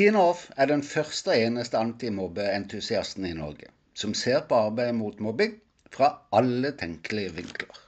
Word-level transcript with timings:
Tine 0.00 0.16
Off 0.16 0.46
er 0.56 0.64
den 0.70 0.80
første 0.80 1.28
og 1.28 1.42
eneste 1.44 1.76
antimobbeentusiasten 1.76 3.26
i 3.28 3.34
Norge 3.36 3.66
som 4.02 4.14
ser 4.16 4.46
på 4.48 4.56
arbeidet 4.56 4.94
mot 4.96 5.18
mobbing 5.20 5.58
fra 5.92 6.08
alle 6.38 6.70
tenkelige 6.80 7.34
vinkler. 7.36 7.80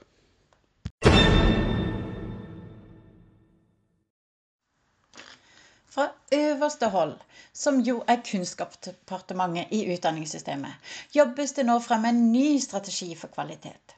Fra 5.95 6.05
øverste 6.37 6.91
hold, 6.93 7.15
som 7.49 7.81
jo 7.81 8.03
er 8.05 8.21
Kunnskapsdepartementet 8.29 9.73
i 9.73 9.81
utdanningssystemet, 9.95 10.93
jobbes 11.17 11.57
det 11.57 11.65
nå 11.65 11.79
frem 11.81 12.05
en 12.11 12.23
ny 12.35 12.59
strategi 12.61 13.15
for 13.17 13.33
kvalitet. 13.33 13.97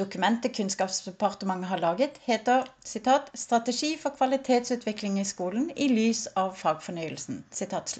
Dokumentet 0.00 0.54
Kunnskapsdepartementet 0.56 1.68
har 1.68 1.78
laget, 1.78 2.18
heter 2.24 2.68
citat, 2.84 3.30
'Strategi 3.34 3.98
for 3.98 4.10
kvalitetsutvikling 4.10 5.20
i 5.20 5.24
skolen 5.24 5.70
i 5.76 5.88
lys 5.88 6.26
av 6.36 6.54
fagfornyelsen'. 6.56 7.42
Citat. 7.50 7.98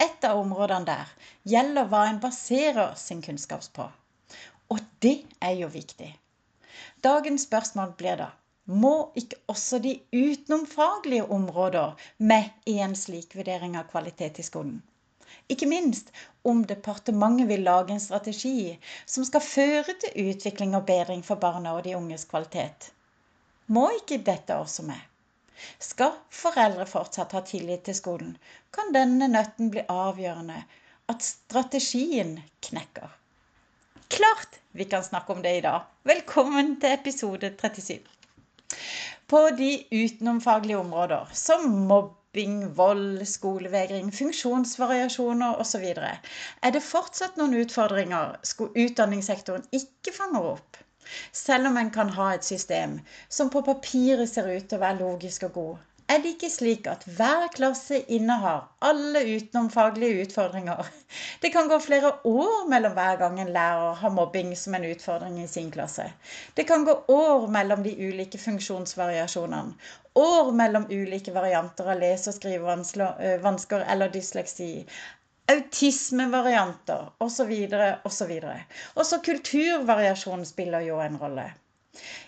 Et 0.00 0.24
av 0.24 0.38
områdene 0.38 0.86
der 0.86 1.12
gjelder 1.44 1.84
hva 1.92 2.06
en 2.08 2.20
baserer 2.20 2.94
sin 2.94 3.22
kunnskap 3.22 3.68
på. 3.74 3.90
Og 4.68 4.78
det 5.02 5.24
er 5.40 5.54
jo 5.60 5.68
viktig. 5.68 6.10
Dagens 7.04 7.46
spørsmål 7.46 7.94
blir 7.98 8.16
da 8.16 8.30
må 8.66 9.12
ikke 9.14 9.38
også 9.52 9.78
de 9.78 10.00
utenomfaglige 10.12 11.30
områder 11.30 11.94
med 12.18 12.50
i 12.66 12.78
en 12.82 12.96
slik 12.98 13.36
vurdering 13.38 13.76
av 13.78 13.86
kvalitet 13.90 14.40
i 14.42 14.46
skolen? 14.46 14.82
Ikke 15.52 15.68
minst 15.70 16.12
om 16.42 16.62
departementet 16.66 17.48
vil 17.48 17.64
lage 17.66 17.94
en 17.94 18.02
strategi 18.02 18.76
som 19.04 19.26
skal 19.26 19.44
føre 19.44 19.96
til 20.02 20.30
utvikling 20.30 20.74
og 20.78 20.86
bedring 20.88 21.24
for 21.26 21.40
barna 21.42 21.74
og 21.76 21.84
de 21.86 21.96
unges 21.98 22.26
kvalitet. 22.30 22.90
Må 23.66 23.88
ikke 23.98 24.22
dette 24.26 24.56
også 24.56 24.86
med? 24.86 24.98
Skal 25.80 26.12
foreldre 26.30 26.86
fortsatt 26.86 27.32
ha 27.34 27.40
tillit 27.46 27.86
til 27.88 27.96
skolen, 27.96 28.34
kan 28.70 28.92
denne 28.94 29.28
nøtten 29.32 29.70
bli 29.72 29.86
avgjørende 29.90 30.58
at 31.10 31.24
strategien 31.24 32.36
knekker. 32.66 33.08
Klart 34.12 34.60
vi 34.76 34.84
kan 34.84 35.04
snakke 35.04 35.32
om 35.32 35.42
det 35.42 35.56
i 35.58 35.64
dag. 35.64 35.86
Velkommen 36.06 36.76
til 36.80 36.94
episode 36.94 37.50
37. 37.58 38.04
På 39.26 39.48
de 39.58 39.70
utenomfaglige 39.90 40.78
områder, 40.78 41.26
som 41.32 41.66
mobbing, 41.88 42.14
vold, 42.76 43.22
skolevegring, 43.28 44.10
funksjonsvariasjoner 44.12 45.60
osv., 45.62 45.86
er 45.96 46.74
det 46.74 46.82
fortsatt 46.84 47.38
noen 47.40 47.56
utfordringer 47.62 48.36
utdanningssektoren 48.68 49.64
ikke 49.72 50.12
fanger 50.16 50.50
opp. 50.52 50.80
Selv 51.32 51.70
om 51.70 51.76
en 51.80 51.90
kan 51.94 52.10
ha 52.16 52.32
et 52.34 52.44
system 52.44 52.98
som 53.28 53.50
på 53.50 53.62
papiret 53.66 54.28
ser 54.28 54.48
ut 54.50 54.66
til 54.68 54.78
å 54.78 54.82
være 54.82 55.00
logisk 55.00 55.46
og 55.48 55.52
god, 55.60 55.76
er 56.08 56.20
det 56.22 56.32
ikke 56.36 56.50
slik 56.52 56.86
at 56.90 57.02
hver 57.18 57.48
klasse 57.54 57.98
innehar 58.14 58.68
alle 58.84 59.22
utenomfaglige 59.26 60.26
utfordringer. 60.26 60.86
Det 61.42 61.50
kan 61.54 61.68
gå 61.68 61.78
flere 61.82 62.12
år 62.24 62.68
mellom 62.70 62.94
hver 62.94 63.18
gang 63.22 63.40
en 63.40 63.52
lærer 63.56 63.98
har 64.02 64.14
mobbing 64.14 64.54
som 64.56 64.74
en 64.78 64.86
utfordring 64.90 65.40
i 65.42 65.48
sin 65.50 65.70
klasse. 65.74 66.06
Det 66.54 66.66
kan 66.68 66.84
gå 66.86 66.94
år 67.08 67.46
mellom 67.58 67.82
de 67.82 67.94
ulike 68.08 68.38
funksjonsvariasjonene. 68.38 69.74
År 70.16 70.52
mellom 70.56 70.86
ulike 70.90 71.34
varianter 71.34 71.90
av 71.92 72.00
lese- 72.00 72.30
og 72.32 72.38
skrivevansker 72.38 73.80
eh, 73.82 73.92
eller 73.92 74.12
dysleksi 74.14 74.70
autismevarianter 75.52 77.12
osv. 77.18 77.52
osv. 78.04 78.32
Også 78.94 79.18
kulturvariasjon 79.26 80.44
spiller 80.46 80.86
jo 80.86 80.98
en 81.00 81.18
rolle. 81.20 81.46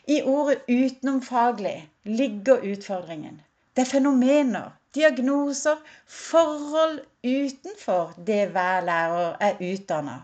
I 0.08 0.22
ordet 0.22 0.62
utenomfaglig 0.68 1.76
ligger 2.04 2.62
utfordringen. 2.72 3.42
Det 3.78 3.84
er 3.84 3.90
fenomener, 3.92 4.72
diagnoser, 4.96 5.78
forhold 6.10 6.96
utenfor 7.22 8.16
det 8.26 8.48
hver 8.50 8.80
lærer 8.82 9.36
er 9.38 9.60
utdanna. 9.62 10.16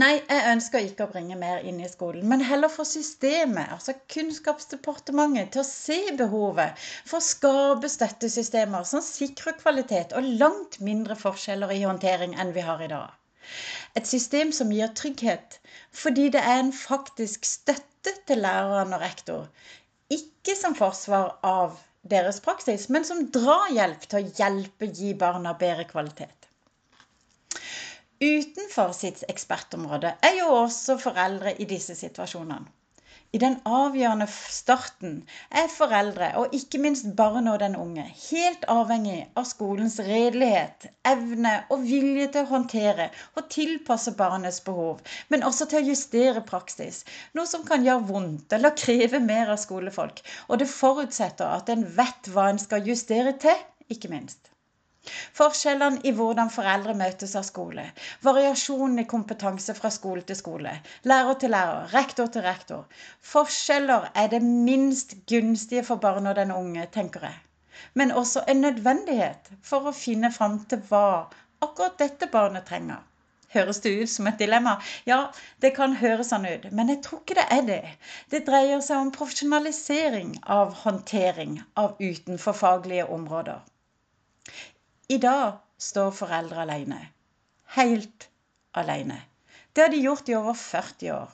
Nei, 0.00 0.14
jeg 0.22 0.46
ønsker 0.54 0.86
ikke 0.86 1.04
å 1.04 1.10
bringe 1.12 1.36
mer 1.36 1.60
inn 1.68 1.82
i 1.84 1.90
skolen, 1.92 2.24
men 2.30 2.40
heller 2.48 2.72
få 2.72 2.86
systemet, 2.88 3.74
altså 3.74 3.92
Kunnskapsdepartementet, 4.14 5.50
til 5.52 5.60
å 5.60 5.66
se 5.68 5.98
behovet 6.22 6.86
for 7.10 7.18
å 7.18 7.26
skape 7.26 7.90
støttesystemer 7.92 8.88
som 8.88 9.04
sikrer 9.04 9.58
kvalitet 9.60 10.16
og 10.16 10.30
langt 10.40 10.80
mindre 10.80 11.18
forskjeller 11.20 11.76
i 11.76 11.82
håndtering 11.82 12.38
enn 12.40 12.54
vi 12.56 12.64
har 12.64 12.80
i 12.80 12.88
dag. 12.94 13.12
Et 13.92 14.08
system 14.08 14.56
som 14.56 14.72
gir 14.72 14.96
trygghet, 14.96 15.60
fordi 15.92 16.30
det 16.32 16.40
er 16.40 16.64
en 16.64 16.72
faktisk 16.72 17.44
støtte 17.44 18.16
til 18.24 18.40
læreren 18.48 18.96
og 18.96 19.04
rektor, 19.04 19.46
ikke 20.08 20.56
som 20.56 20.80
forsvar 20.80 21.36
av 21.44 21.76
deres 22.02 22.40
praksis, 22.40 22.88
men 22.88 23.04
som 23.04 23.26
drahjelp 23.32 24.06
til 24.08 24.20
å 24.20 24.32
hjelpe 24.38 24.88
gi 24.88 25.12
barna 25.14 25.54
bedre 25.58 25.86
kvalitet. 25.90 26.48
Utenfor 28.20 28.92
sitt 28.92 29.22
ekspertområde 29.32 30.12
er 30.24 30.34
jo 30.42 30.50
også 30.62 30.98
foreldre 31.00 31.54
i 31.56 31.66
disse 31.68 31.96
situasjonene. 31.96 32.68
I 33.32 33.38
den 33.38 33.52
avgjørende 33.70 34.26
starten 34.32 35.12
er 35.60 35.68
foreldre, 35.70 36.30
og 36.40 36.54
ikke 36.56 36.80
minst 36.82 37.04
barnet 37.20 37.52
og 37.52 37.60
den 37.62 37.76
unge, 37.78 38.06
helt 38.24 38.64
avhengig 38.74 39.18
av 39.38 39.46
skolens 39.50 40.00
redelighet, 40.08 40.88
evne 41.12 41.52
og 41.70 41.84
vilje 41.86 42.26
til 42.34 42.42
å 42.42 42.50
håndtere 42.50 43.06
og 43.38 43.46
tilpasse 43.54 44.16
barnets 44.18 44.58
behov, 44.66 44.98
men 45.30 45.46
også 45.46 45.70
til 45.70 45.78
å 45.78 45.88
justere 45.92 46.42
praksis. 46.50 47.04
Noe 47.38 47.46
som 47.46 47.62
kan 47.70 47.86
gjøre 47.86 48.08
vondt 48.10 48.58
eller 48.58 48.74
kreve 48.82 49.22
mer 49.30 49.54
av 49.54 49.62
skolefolk. 49.62 50.24
Og 50.48 50.58
det 50.64 50.72
forutsetter 50.74 51.54
at 51.60 51.70
en 51.70 51.86
vet 52.02 52.34
hva 52.34 52.50
en 52.50 52.58
skal 52.58 52.90
justere 52.90 53.38
til, 53.46 53.62
ikke 53.94 54.10
minst. 54.10 54.50
Forskjellene 55.38 56.02
i 56.04 56.10
hvordan 56.16 56.50
foreldre 56.52 56.94
møtes 56.98 57.32
av 57.38 57.44
skole. 57.48 57.84
Variasjonen 58.26 59.00
i 59.02 59.06
kompetanse 59.12 59.74
fra 59.78 59.90
skole 59.94 60.24
til 60.28 60.36
skole. 60.36 60.74
Lærer 61.12 61.38
til 61.40 61.54
lærer. 61.54 61.86
Rektor 61.94 62.28
til 62.34 62.44
rektor. 62.44 62.82
Forskjeller 63.32 64.10
er 64.22 64.28
det 64.34 64.42
minst 64.44 65.14
gunstige 65.32 65.84
for 65.88 66.02
barn 66.04 66.28
og 66.32 66.36
den 66.36 66.52
unge, 66.52 66.84
tenker 66.98 67.24
jeg. 67.30 67.38
Men 67.94 68.12
også 68.22 68.44
en 68.48 68.60
nødvendighet 68.66 69.48
for 69.70 69.88
å 69.88 69.96
finne 69.96 70.32
fram 70.36 70.60
til 70.68 70.84
hva 70.90 71.06
akkurat 71.64 71.96
dette 72.02 72.28
barnet 72.34 72.68
trenger. 72.68 73.00
Høres 73.54 73.80
det 73.82 73.94
ut 74.02 74.10
som 74.12 74.28
et 74.30 74.38
dilemma? 74.38 74.76
Ja, 75.08 75.22
det 75.64 75.72
kan 75.80 75.96
høres 75.98 76.28
sånn 76.30 76.46
ut, 76.46 76.68
men 76.70 76.92
jeg 76.92 77.00
tror 77.06 77.24
ikke 77.24 77.40
det 77.40 77.48
er 77.56 77.64
det. 77.72 77.80
Det 78.30 78.44
dreier 78.46 78.84
seg 78.84 79.00
om 79.00 79.10
profesjonalisering 79.16 80.36
av 80.60 80.76
håndtering 80.84 81.56
av 81.82 81.96
utenforfaglige 81.98 83.08
områder. 83.16 83.64
I 85.10 85.16
dag 85.18 85.56
står 85.82 86.12
foreldre 86.14 86.60
alene. 86.62 86.98
Helt 87.74 88.28
alene. 88.78 89.16
Det 89.72 89.82
har 89.82 89.90
de 89.90 89.98
gjort 90.04 90.28
i 90.30 90.36
over 90.38 90.54
40 90.54 91.08
år. 91.16 91.32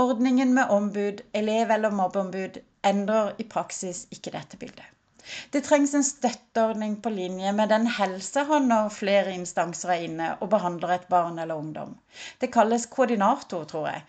Ordningen 0.00 0.54
med 0.56 0.72
ombud, 0.72 1.20
elev- 1.36 1.74
eller 1.74 1.92
mobbeombud, 1.92 2.56
endrer 2.88 3.34
i 3.36 3.44
praksis 3.44 4.06
ikke 4.16 4.32
dette 4.38 4.56
bildet. 4.62 4.88
Det 5.52 5.64
trengs 5.68 5.92
en 5.98 6.08
støtteordning 6.08 6.96
på 7.04 7.12
linje 7.12 7.52
med 7.60 7.68
den 7.74 7.84
helsehånd 7.98 8.72
når 8.72 8.88
flere 8.96 9.36
instanser 9.36 9.92
er 9.92 10.08
inne 10.08 10.32
og 10.40 10.54
behandler 10.56 10.96
et 10.96 11.06
barn 11.12 11.36
eller 11.42 11.60
ungdom. 11.60 11.92
Det 12.40 12.48
kalles 12.56 12.88
koordinator, 12.96 13.68
tror 13.68 13.90
jeg. 13.92 14.04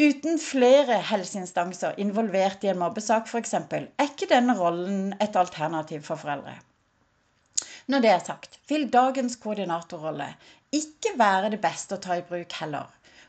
Uten 0.00 0.40
flere 0.40 1.02
helseinstanser 1.12 2.00
involvert 2.00 2.64
i 2.64 2.72
en 2.72 2.80
mobbesak 2.86 3.28
f.eks., 3.28 3.54
er 3.68 3.90
ikke 4.08 4.32
denne 4.32 4.56
rollen 4.56 5.10
et 5.20 5.36
alternativ 5.36 6.08
for 6.08 6.16
foreldre. 6.16 6.56
Når 7.92 8.00
det 8.00 8.10
er 8.10 8.22
sagt, 8.24 8.54
vil 8.70 8.86
dagens 8.88 9.34
koordinatorrolle 9.36 10.30
ikke 10.72 11.10
være 11.20 11.50
det 11.52 11.58
beste 11.60 11.98
å 11.98 12.00
ta 12.00 12.16
i 12.16 12.22
bruk 12.24 12.54
heller. 12.56 12.86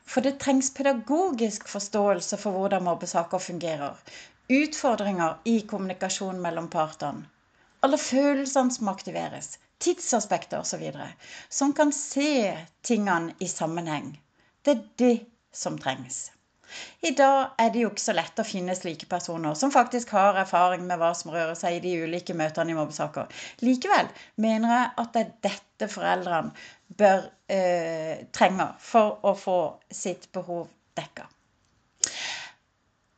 For 0.08 0.24
det 0.24 0.38
trengs 0.40 0.70
pedagogisk 0.72 1.66
forståelse 1.68 2.38
for 2.40 2.56
hvordan 2.56 2.86
mobbesaker 2.86 3.42
fungerer. 3.44 3.98
Utfordringer 4.48 5.36
i 5.52 5.58
kommunikasjon 5.68 6.40
mellom 6.40 6.70
partene. 6.72 7.28
Alle 7.84 8.00
følelsene 8.00 8.72
som 8.72 8.88
aktiveres. 8.88 9.58
Tidsaspekter 9.84 10.64
osv. 10.64 10.88
Som 11.52 11.76
kan 11.76 11.92
se 11.92 12.54
tingene 12.88 13.36
i 13.44 13.48
sammenheng. 13.52 14.14
Det 14.64 14.78
er 14.78 14.84
det 15.04 15.14
som 15.52 15.76
trengs. 15.76 16.30
I 17.04 17.12
dag 17.16 17.54
er 17.60 17.70
det 17.74 17.82
jo 17.82 17.90
ikke 17.92 18.04
så 18.04 18.14
lett 18.16 18.40
å 18.40 18.46
finne 18.46 18.76
slike 18.78 19.08
personer 19.10 19.56
som 19.58 19.72
faktisk 19.74 20.14
har 20.16 20.38
erfaring 20.40 20.86
med 20.88 21.00
hva 21.00 21.12
som 21.16 21.32
rører 21.34 21.56
seg 21.58 21.78
i 21.78 21.82
de 21.84 21.94
ulike 22.06 22.36
møtene 22.36 22.72
i 22.72 22.78
mobbesaker. 22.78 23.30
Likevel 23.64 24.10
mener 24.40 24.74
jeg 24.74 24.90
at 25.04 25.12
det 25.14 25.24
er 25.24 25.32
dette 25.48 25.90
foreldrene 25.92 26.54
bør 26.98 27.28
eh, 27.50 28.26
trenger 28.32 28.74
for 28.80 29.18
å 29.26 29.34
få 29.38 29.58
sitt 29.92 30.30
behov 30.32 30.68
dekka. 30.96 31.28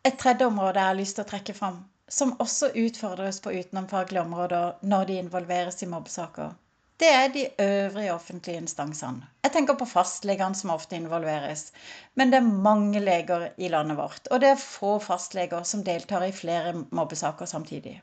Et 0.06 0.18
tredje 0.18 0.46
område 0.46 0.80
jeg 0.80 0.92
har 0.92 0.98
lyst 1.00 1.18
til 1.18 1.26
å 1.26 1.30
trekke 1.30 1.54
fram, 1.56 1.80
som 2.08 2.36
også 2.42 2.70
utfordres 2.78 3.40
på 3.42 3.54
utenomfaglige 3.56 4.22
områder 4.22 4.76
når 4.86 5.08
de 5.08 5.18
involveres 5.22 5.82
i 5.82 5.90
mobbesaker, 5.90 6.54
det 7.00 7.08
er 7.12 7.28
de 7.32 7.44
øvrige 7.60 8.12
offentlige 8.14 8.56
instansene. 8.62 9.26
Jeg 9.44 9.52
tenker 9.52 9.76
på 9.76 9.88
fastlegene 9.88 10.56
som 10.56 10.70
ofte 10.72 10.96
involveres. 10.96 11.66
Men 12.16 12.32
det 12.32 12.38
er 12.38 12.54
mange 12.68 13.02
leger 13.04 13.50
i 13.56 13.68
landet 13.68 13.98
vårt, 13.98 14.30
og 14.30 14.40
det 14.40 14.48
er 14.54 14.62
få 14.62 14.96
fastleger 15.04 15.62
som 15.68 15.84
deltar 15.84 16.24
i 16.24 16.32
flere 16.32 16.72
mobbesaker 16.90 17.46
samtidig. 17.52 17.98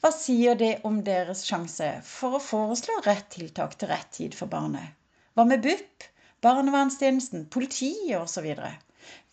Hva 0.00 0.10
sier 0.14 0.56
det 0.60 0.72
om 0.88 1.02
deres 1.06 1.44
sjanse 1.46 1.90
for 2.08 2.38
å 2.38 2.42
foreslå 2.42 2.96
rett 3.04 3.28
tiltak 3.36 3.76
til 3.78 3.92
rett 3.92 4.10
tid 4.16 4.34
for 4.40 4.50
barnet? 4.50 4.96
Hva 5.36 5.44
med 5.48 5.62
BUP, 5.66 6.08
barnevernstjenesten, 6.44 7.46
politiet 7.52 8.16
osv.? 8.18 8.50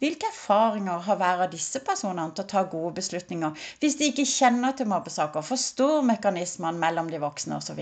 Hvilke 0.03 0.27
erfaringer 0.33 1.03
har 1.07 1.19
hver 1.19 1.45
av 1.47 1.51
disse 1.55 1.79
personene 1.87 2.35
til 2.35 2.43
å 2.43 2.51
ta 2.53 2.67
gode 2.67 2.97
beslutninger 2.99 3.67
hvis 3.79 3.95
de 3.99 4.11
ikke 4.11 4.27
kjenner 4.27 4.75
til 4.75 4.91
mobbesaker, 4.91 5.45
forstår 5.47 6.03
mekanismene 6.11 6.81
mellom 6.81 7.11
de 7.11 7.21
voksne 7.23 7.61
osv.? 7.61 7.79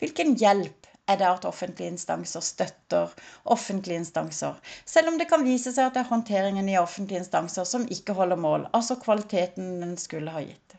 Hvilken 0.00 0.34
hjelp 0.40 0.88
er 1.08 1.16
det 1.20 1.28
at 1.28 1.46
offentlige 1.48 1.88
instanser 1.94 2.44
støtter 2.44 3.12
offentlige 3.44 4.00
instanser, 4.02 4.58
selv 4.84 5.12
om 5.12 5.18
det 5.18 5.28
kan 5.30 5.44
vise 5.46 5.72
seg 5.72 5.88
at 5.88 5.96
det 5.96 6.02
er 6.04 6.10
håndteringen 6.12 6.68
i 6.68 6.76
offentlige 6.80 7.22
instanser 7.22 7.68
som 7.68 7.86
ikke 7.96 8.16
holder 8.18 8.40
mål, 8.40 8.66
altså 8.76 8.98
kvaliteten 9.00 9.78
den 9.80 9.96
skulle 10.00 10.34
ha 10.34 10.44
gitt. 10.44 10.76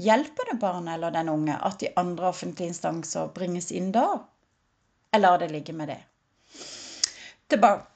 Hjelper 0.00 0.50
det 0.50 0.60
barnet 0.62 0.96
eller 0.96 1.12
den 1.14 1.28
unge 1.28 1.56
at 1.68 1.80
de 1.80 1.92
andre 2.00 2.30
offentlige 2.30 2.72
instanser 2.72 3.28
bringes 3.36 3.70
inn 3.72 3.92
da? 3.94 4.06
Eller 5.14 5.28
lar 5.28 5.42
det 5.42 5.50
ligge 5.52 5.74
med 5.76 5.92
det? 5.92 6.00
Tilbake. 7.52 7.90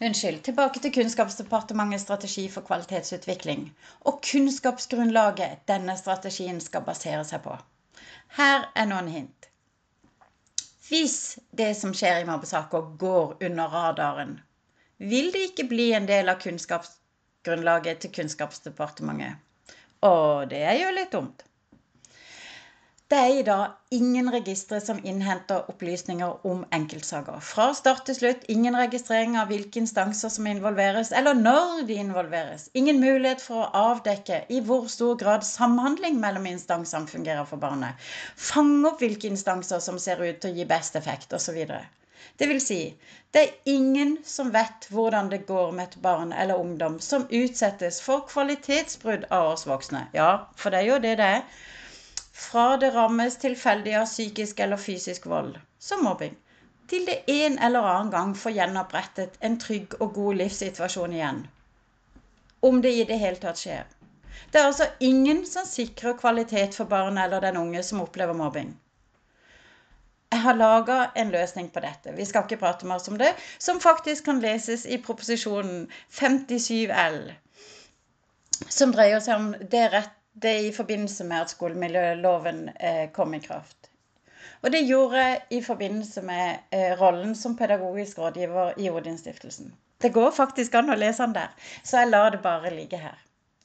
Unnskyld. 0.00 0.44
Tilbake 0.46 0.80
til 0.80 0.92
Kunnskapsdepartementets 0.94 2.04
strategi 2.06 2.44
for 2.52 2.62
kvalitetsutvikling 2.68 3.64
og 4.06 4.20
kunnskapsgrunnlaget 4.22 5.64
denne 5.66 5.96
strategien 5.98 6.60
skal 6.62 6.86
basere 6.86 7.24
seg 7.26 7.42
på. 7.42 7.56
Her 8.36 8.68
er 8.74 8.86
noen 8.90 9.08
hint. 9.08 9.48
Hvis 10.88 11.38
det 11.52 11.72
som 11.76 11.92
skjer 11.96 12.22
i 12.22 12.28
mobbesaker, 12.28 12.92
går 13.00 13.36
under 13.44 13.72
radaren, 13.72 14.38
vil 14.98 15.32
det 15.32 15.50
ikke 15.50 15.68
bli 15.70 15.90
en 15.96 16.08
del 16.08 16.28
av 16.32 16.40
kunnskapsgrunnlaget 16.42 18.00
til 18.04 18.12
Kunnskapsdepartementet. 18.16 19.36
Og 20.06 20.48
det 20.50 20.62
er 20.64 20.78
jo 20.80 20.94
litt 20.94 21.12
dumt. 21.12 21.44
Det 23.08 23.16
er 23.18 23.38
i 23.38 23.44
dag 23.44 23.94
ingen 23.96 24.26
registre 24.28 24.78
som 24.84 24.98
innhenter 25.10 25.70
opplysninger 25.72 26.42
om 26.46 26.58
enkeltsaker. 26.76 27.38
Fra 27.40 27.70
start 27.72 28.02
til 28.04 28.16
slutt 28.18 28.42
ingen 28.52 28.74
registrering 28.76 29.38
av 29.40 29.48
hvilke 29.48 29.80
instanser 29.80 30.28
som 30.34 30.48
involveres, 30.50 31.08
eller 31.16 31.38
når 31.38 31.86
de 31.88 31.96
involveres. 32.02 32.66
Ingen 32.76 33.00
mulighet 33.00 33.40
for 33.40 33.62
å 33.62 33.84
avdekke 33.92 34.42
i 34.52 34.58
hvor 34.66 34.90
stor 34.92 35.16
grad 35.22 35.46
samhandling 35.48 36.18
mellom 36.20 36.50
instansene 36.50 37.08
fungerer 37.08 37.48
for 37.48 37.62
barnet. 37.62 37.96
Fange 38.50 38.90
opp 38.90 39.00
hvilke 39.00 39.30
instanser 39.32 39.80
som 39.86 39.96
ser 39.96 40.20
ut 40.20 40.42
til 40.44 40.52
å 40.52 40.58
gi 40.58 40.68
best 40.74 41.00
effekt, 41.00 41.32
osv. 41.32 41.64
Det 42.36 42.50
vil 42.52 42.60
si, 42.60 42.78
det 43.32 43.46
er 43.46 43.72
ingen 43.72 44.18
som 44.34 44.52
vet 44.52 44.90
hvordan 44.92 45.32
det 45.32 45.46
går 45.48 45.72
med 45.80 45.88
et 45.88 45.98
barn 46.04 46.36
eller 46.36 46.60
ungdom 46.60 47.00
som 47.00 47.24
utsettes 47.32 48.04
for 48.04 48.28
kvalitetsbrudd 48.28 49.30
av 49.32 49.54
oss 49.54 49.64
voksne. 49.64 50.10
Ja, 50.12 50.30
for 50.60 50.76
det 50.76 50.84
er 50.84 50.90
jo 50.92 51.02
det 51.08 51.16
det 51.24 51.32
er 51.38 51.66
fra 52.38 52.76
det 52.76 52.90
rammes 52.94 53.36
tilfeldig 53.42 53.94
av 53.98 54.06
psykisk 54.06 54.60
eller 54.60 54.78
fysisk 54.78 55.26
vold, 55.26 55.56
som 55.78 56.04
mobbing, 56.06 56.36
til 56.88 57.04
det 57.08 57.16
en 57.34 57.58
eller 57.58 57.86
annen 57.92 58.10
gang 58.12 58.34
får 58.38 58.54
gjenopprettet 58.56 59.38
en 59.44 59.56
trygg 59.60 59.96
og 59.98 60.14
god 60.14 60.38
livssituasjon 60.42 61.16
igjen. 61.16 61.40
Om 62.64 62.82
det 62.84 62.92
i 62.94 63.06
det 63.08 63.18
hele 63.20 63.40
tatt 63.42 63.58
skjer. 63.60 63.86
Det 64.52 64.60
er 64.60 64.68
altså 64.68 64.86
ingen 65.04 65.42
som 65.46 65.66
sikrer 65.66 66.16
kvalitet 66.20 66.78
for 66.78 66.90
barnet 66.90 67.24
eller 67.26 67.42
den 67.42 67.58
unge 67.60 67.82
som 67.82 68.04
opplever 68.04 68.38
mobbing. 68.38 68.70
Jeg 70.30 70.44
har 70.44 70.56
laga 70.60 70.98
en 71.16 71.32
løsning 71.32 71.70
på 71.74 71.80
dette, 71.80 72.12
vi 72.14 72.26
skal 72.28 72.44
ikke 72.46 72.60
prate 72.62 72.86
mer 72.86 73.02
om 73.10 73.18
det, 73.18 73.32
som 73.58 73.80
faktisk 73.80 74.28
kan 74.28 74.42
leses 74.44 74.84
i 74.86 75.00
proposisjonen 75.02 75.88
57 76.20 76.92
L, 76.92 77.18
som 78.68 78.92
dreier 78.94 79.24
seg 79.24 79.40
om 79.40 79.50
det 79.72 79.86
rett 79.94 80.17
det 80.32 80.54
i 80.66 80.72
forbindelse 80.72 81.24
med 81.24 81.40
at 81.40 81.50
skolemiljøloven 81.54 82.68
eh, 82.80 83.10
kom 83.12 83.34
i 83.34 83.40
kraft. 83.42 83.90
Og 84.62 84.72
det 84.72 84.84
gjorde 84.86 85.22
jeg 85.22 85.40
i 85.50 85.62
forbindelse 85.62 86.22
med 86.22 86.58
eh, 86.74 86.94
rollen 87.00 87.34
som 87.34 87.56
pedagogisk 87.56 88.18
rådgiver 88.18 88.78
i 88.78 88.90
Odinstiftelsen. 88.90 89.74
Det 90.02 90.12
går 90.14 90.30
faktisk 90.30 90.74
an 90.78 90.90
å 90.90 90.98
lese 90.98 91.26
den 91.26 91.34
der, 91.34 91.68
så 91.82 92.02
jeg 92.02 92.10
lar 92.12 92.30
det 92.34 92.42
bare 92.42 92.74
ligge 92.74 92.98
her. 93.02 93.18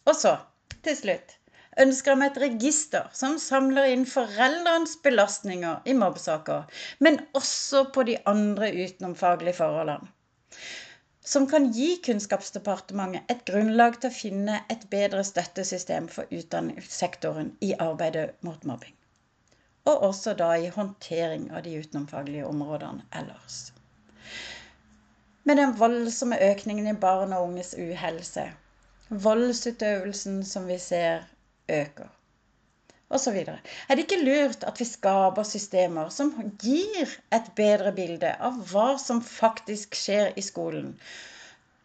Og 0.05 0.15
så, 0.17 0.37
til 0.85 0.97
slutt, 0.97 1.37
ønsker 1.81 2.13
jeg 2.13 2.21
meg 2.21 2.31
et 2.31 2.41
register 2.43 3.09
som 3.13 3.37
samler 3.41 3.93
inn 3.93 4.05
foreldrenes 4.09 4.97
belastninger 5.05 5.85
i 5.85 5.93
mobbesaker, 5.97 6.65
men 6.99 7.21
også 7.37 7.87
på 7.93 8.05
de 8.09 8.17
andre 8.29 8.73
utenomfaglige 8.73 9.57
forholdene 9.61 10.13
som 11.23 11.47
kan 11.47 11.71
gi 11.71 11.97
Kunnskapsdepartementet 12.05 13.31
et 13.31 13.45
grunnlag 13.47 13.95
til 13.99 14.11
å 14.11 14.15
finne 14.15 14.57
et 14.73 14.83
bedre 14.91 15.23
støttesystem 15.23 16.09
for 16.11 16.31
utdanningssektoren 16.35 17.53
i 17.63 17.71
arbeidet 17.79 18.33
mot 18.43 18.65
mobbing. 18.67 18.95
Og 19.87 20.03
også 20.09 20.33
da 20.39 20.49
i 20.59 20.71
håndtering 20.71 21.49
av 21.51 21.63
de 21.63 21.77
utenomfaglige 21.79 22.47
områdene 22.47 23.07
ellers. 23.15 23.71
Med 25.43 25.59
den 25.59 25.73
voldsomme 25.79 26.39
økningen 26.51 26.87
i 26.91 26.97
barn 26.99 27.35
og 27.35 27.49
unges 27.49 27.73
uhelse, 27.79 28.45
voldsutøvelsen 29.09 30.43
som 30.47 30.67
vi 30.67 30.77
ser 30.79 31.25
øker, 31.71 32.11
osv. 33.09 33.37
Er 33.37 33.95
det 33.95 34.05
ikke 34.05 34.23
lurt 34.23 34.63
at 34.67 34.79
vi 34.79 34.87
skaper 34.87 35.45
systemer 35.47 36.09
som 36.13 36.33
gir 36.61 37.11
et 37.33 37.51
bedre 37.57 37.93
bilde 37.95 38.33
av 38.39 38.57
hva 38.71 38.93
som 39.01 39.21
faktisk 39.25 39.97
skjer 39.97 40.33
i 40.39 40.45
skolen, 40.45 40.93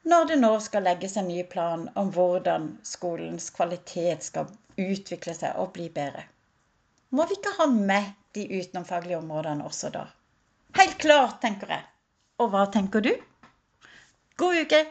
når 0.09 0.31
det 0.31 0.39
nå 0.41 0.55
skal 0.65 0.87
legges 0.89 1.19
en 1.21 1.29
ny 1.29 1.43
plan 1.45 1.89
om 2.01 2.13
hvordan 2.15 2.71
skolens 2.87 3.51
kvalitet 3.53 4.25
skal 4.31 4.49
utvikle 4.79 5.35
seg 5.37 5.59
og 5.61 5.75
bli 5.77 5.91
bedre? 5.93 6.25
Må 7.11 7.25
vi 7.29 7.39
ikke 7.39 7.57
ha 7.59 7.67
med 7.73 8.13
de 8.37 8.45
utenomfaglige 8.49 9.19
områdene 9.19 9.65
også 9.65 9.93
da? 9.93 10.07
Helt 10.77 10.99
klart, 11.01 11.41
tenker 11.45 11.73
jeg. 11.73 11.85
Og 12.39 12.53
hva 12.53 12.69
tenker 12.73 13.05
du? 13.05 13.15
God 14.39 14.61
uke! 14.63 14.85